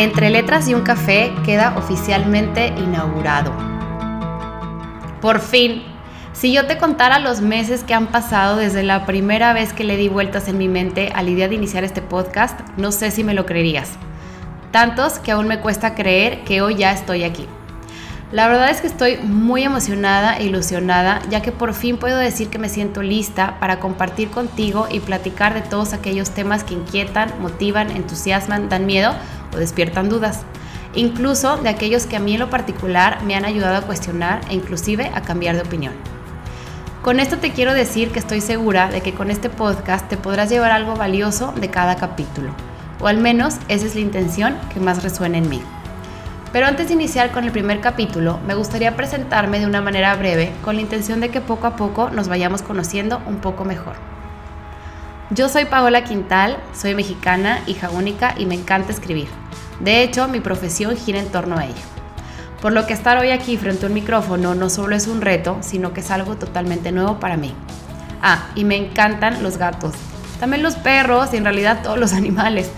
Entre 0.00 0.30
Letras 0.30 0.66
y 0.66 0.72
un 0.72 0.80
Café 0.80 1.30
queda 1.44 1.76
oficialmente 1.76 2.68
inaugurado. 2.68 3.52
Por 5.20 5.40
fin, 5.40 5.82
si 6.32 6.54
yo 6.54 6.66
te 6.66 6.78
contara 6.78 7.18
los 7.18 7.42
meses 7.42 7.84
que 7.84 7.92
han 7.92 8.06
pasado 8.06 8.56
desde 8.56 8.82
la 8.82 9.04
primera 9.04 9.52
vez 9.52 9.74
que 9.74 9.84
le 9.84 9.98
di 9.98 10.08
vueltas 10.08 10.48
en 10.48 10.56
mi 10.56 10.68
mente 10.68 11.12
a 11.14 11.22
la 11.22 11.28
idea 11.28 11.48
de 11.48 11.56
iniciar 11.56 11.84
este 11.84 12.00
podcast, 12.00 12.58
no 12.78 12.92
sé 12.92 13.10
si 13.10 13.24
me 13.24 13.34
lo 13.34 13.44
creerías. 13.44 13.90
Tantos 14.70 15.18
que 15.18 15.32
aún 15.32 15.46
me 15.46 15.60
cuesta 15.60 15.94
creer 15.94 16.44
que 16.44 16.62
hoy 16.62 16.76
ya 16.76 16.92
estoy 16.92 17.22
aquí. 17.22 17.46
La 18.32 18.48
verdad 18.48 18.70
es 18.70 18.80
que 18.80 18.86
estoy 18.86 19.18
muy 19.18 19.64
emocionada 19.64 20.38
e 20.38 20.44
ilusionada 20.44 21.20
ya 21.28 21.42
que 21.42 21.52
por 21.52 21.74
fin 21.74 21.98
puedo 21.98 22.16
decir 22.16 22.48
que 22.48 22.60
me 22.60 22.70
siento 22.70 23.02
lista 23.02 23.58
para 23.60 23.80
compartir 23.80 24.30
contigo 24.30 24.86
y 24.90 25.00
platicar 25.00 25.52
de 25.52 25.62
todos 25.62 25.92
aquellos 25.92 26.30
temas 26.30 26.64
que 26.64 26.74
inquietan, 26.74 27.34
motivan, 27.40 27.90
entusiasman, 27.90 28.70
dan 28.70 28.86
miedo 28.86 29.12
o 29.54 29.58
despiertan 29.58 30.08
dudas. 30.08 30.40
Incluso 30.94 31.56
de 31.56 31.68
aquellos 31.68 32.06
que 32.06 32.16
a 32.16 32.20
mí 32.20 32.34
en 32.34 32.40
lo 32.40 32.50
particular 32.50 33.22
me 33.24 33.34
han 33.34 33.44
ayudado 33.44 33.76
a 33.76 33.82
cuestionar 33.82 34.40
e 34.48 34.54
inclusive 34.54 35.10
a 35.14 35.22
cambiar 35.22 35.56
de 35.56 35.62
opinión. 35.62 35.92
Con 37.02 37.18
esto 37.18 37.38
te 37.38 37.52
quiero 37.52 37.72
decir 37.72 38.10
que 38.10 38.18
estoy 38.18 38.40
segura 38.40 38.88
de 38.88 39.00
que 39.00 39.14
con 39.14 39.30
este 39.30 39.48
podcast 39.48 40.08
te 40.08 40.16
podrás 40.16 40.50
llevar 40.50 40.70
algo 40.70 40.96
valioso 40.96 41.52
de 41.52 41.70
cada 41.70 41.96
capítulo, 41.96 42.50
o 43.00 43.06
al 43.06 43.16
menos 43.16 43.56
esa 43.68 43.86
es 43.86 43.94
la 43.94 44.02
intención 44.02 44.56
que 44.74 44.80
más 44.80 45.02
resuena 45.02 45.38
en 45.38 45.48
mí. 45.48 45.62
Pero 46.52 46.66
antes 46.66 46.88
de 46.88 46.94
iniciar 46.94 47.30
con 47.30 47.44
el 47.44 47.52
primer 47.52 47.80
capítulo, 47.80 48.38
me 48.46 48.54
gustaría 48.54 48.96
presentarme 48.96 49.60
de 49.60 49.66
una 49.66 49.80
manera 49.80 50.14
breve 50.16 50.52
con 50.62 50.74
la 50.74 50.82
intención 50.82 51.20
de 51.20 51.30
que 51.30 51.40
poco 51.40 51.68
a 51.68 51.76
poco 51.76 52.10
nos 52.10 52.28
vayamos 52.28 52.60
conociendo 52.60 53.22
un 53.26 53.36
poco 53.36 53.64
mejor. 53.64 53.94
Yo 55.32 55.48
soy 55.48 55.64
Paola 55.64 56.02
Quintal, 56.02 56.56
soy 56.74 56.96
mexicana, 56.96 57.60
hija 57.68 57.88
única 57.90 58.34
y 58.36 58.46
me 58.46 58.56
encanta 58.56 58.90
escribir. 58.90 59.28
De 59.78 60.02
hecho, 60.02 60.26
mi 60.26 60.40
profesión 60.40 60.96
gira 60.96 61.20
en 61.20 61.30
torno 61.30 61.56
a 61.56 61.66
ello. 61.66 61.74
Por 62.60 62.72
lo 62.72 62.84
que 62.84 62.94
estar 62.94 63.16
hoy 63.16 63.30
aquí 63.30 63.56
frente 63.56 63.86
a 63.86 63.88
un 63.88 63.94
micrófono 63.94 64.56
no 64.56 64.68
solo 64.68 64.96
es 64.96 65.06
un 65.06 65.20
reto, 65.20 65.58
sino 65.60 65.92
que 65.92 66.00
es 66.00 66.10
algo 66.10 66.34
totalmente 66.34 66.90
nuevo 66.90 67.20
para 67.20 67.36
mí. 67.36 67.54
Ah, 68.20 68.48
y 68.56 68.64
me 68.64 68.74
encantan 68.74 69.44
los 69.44 69.56
gatos. 69.56 69.94
También 70.40 70.64
los 70.64 70.74
perros 70.74 71.32
y 71.32 71.36
en 71.36 71.44
realidad 71.44 71.84
todos 71.84 71.96
los 71.96 72.12
animales. 72.12 72.68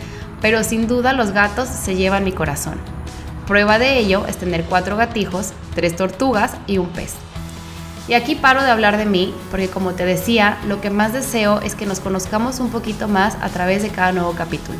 Pero 0.42 0.62
sin 0.62 0.86
duda 0.86 1.14
los 1.14 1.30
gatos 1.30 1.68
se 1.68 1.96
llevan 1.96 2.22
mi 2.22 2.32
corazón. 2.32 2.78
Prueba 3.46 3.78
de 3.78 3.96
ello 3.96 4.26
es 4.26 4.36
tener 4.36 4.64
cuatro 4.64 4.98
gatijos, 4.98 5.54
tres 5.74 5.96
tortugas 5.96 6.52
y 6.66 6.76
un 6.76 6.90
pez. 6.90 7.14
Y 8.08 8.14
aquí 8.14 8.34
paro 8.34 8.62
de 8.62 8.70
hablar 8.70 8.96
de 8.96 9.06
mí, 9.06 9.34
porque 9.50 9.68
como 9.68 9.92
te 9.92 10.04
decía, 10.04 10.58
lo 10.66 10.80
que 10.80 10.90
más 10.90 11.12
deseo 11.12 11.60
es 11.60 11.74
que 11.74 11.86
nos 11.86 12.00
conozcamos 12.00 12.58
un 12.58 12.70
poquito 12.70 13.08
más 13.08 13.36
a 13.40 13.48
través 13.48 13.82
de 13.82 13.90
cada 13.90 14.12
nuevo 14.12 14.32
capítulo. 14.32 14.78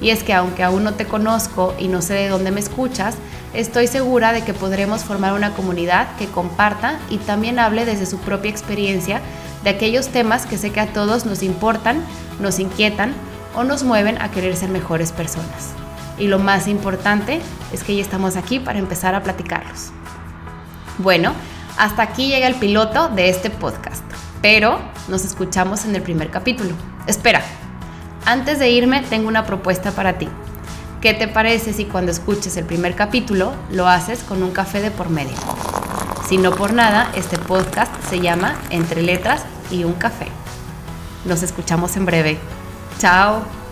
Y 0.00 0.10
es 0.10 0.22
que 0.22 0.34
aunque 0.34 0.62
aún 0.62 0.84
no 0.84 0.94
te 0.94 1.06
conozco 1.06 1.74
y 1.78 1.88
no 1.88 2.02
sé 2.02 2.14
de 2.14 2.28
dónde 2.28 2.50
me 2.50 2.60
escuchas, 2.60 3.16
estoy 3.54 3.86
segura 3.86 4.32
de 4.32 4.42
que 4.42 4.54
podremos 4.54 5.04
formar 5.04 5.32
una 5.32 5.52
comunidad 5.52 6.16
que 6.16 6.26
comparta 6.26 6.98
y 7.08 7.18
también 7.18 7.58
hable 7.58 7.84
desde 7.84 8.06
su 8.06 8.18
propia 8.18 8.50
experiencia 8.50 9.20
de 9.64 9.70
aquellos 9.70 10.08
temas 10.08 10.46
que 10.46 10.58
sé 10.58 10.70
que 10.70 10.80
a 10.80 10.92
todos 10.92 11.24
nos 11.24 11.42
importan, 11.42 12.02
nos 12.40 12.58
inquietan 12.58 13.14
o 13.54 13.64
nos 13.64 13.84
mueven 13.84 14.20
a 14.20 14.30
querer 14.30 14.54
ser 14.56 14.68
mejores 14.68 15.12
personas 15.12 15.76
y 16.18 16.28
lo 16.28 16.38
más 16.38 16.66
importante 16.68 17.40
es 17.72 17.82
que 17.82 17.94
ya 17.94 18.02
estamos 18.02 18.36
aquí 18.36 18.58
para 18.58 18.78
empezar 18.78 19.14
a 19.14 19.22
platicarlos. 19.22 19.90
Bueno, 20.98 21.32
hasta 21.76 22.02
aquí 22.02 22.28
llega 22.28 22.46
el 22.46 22.54
piloto 22.54 23.08
de 23.08 23.28
este 23.28 23.50
podcast, 23.50 24.02
pero 24.42 24.78
nos 25.08 25.24
escuchamos 25.24 25.84
en 25.84 25.94
el 25.94 26.02
primer 26.02 26.30
capítulo. 26.30 26.70
Espera, 27.06 27.42
antes 28.24 28.58
de 28.58 28.70
irme 28.70 29.02
tengo 29.02 29.28
una 29.28 29.46
propuesta 29.46 29.90
para 29.92 30.18
ti. 30.18 30.28
¿Qué 31.00 31.14
te 31.14 31.28
parece 31.28 31.72
si 31.72 31.84
cuando 31.84 32.10
escuches 32.10 32.56
el 32.56 32.64
primer 32.64 32.94
capítulo 32.94 33.52
lo 33.70 33.86
haces 33.86 34.20
con 34.20 34.42
un 34.42 34.50
café 34.50 34.80
de 34.80 34.90
por 34.90 35.10
medio? 35.10 35.36
Si 36.28 36.38
no 36.38 36.50
por 36.50 36.72
nada, 36.72 37.12
este 37.14 37.38
podcast 37.38 37.92
se 38.08 38.20
llama 38.20 38.56
Entre 38.70 39.02
Letras 39.02 39.44
y 39.70 39.84
un 39.84 39.92
Café. 39.92 40.26
Nos 41.24 41.42
escuchamos 41.42 41.96
en 41.96 42.06
breve. 42.06 42.38
Chao. 42.98 43.65